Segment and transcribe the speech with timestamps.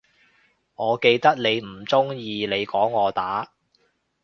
[0.73, 3.51] 我記得你唔鍾意你講我打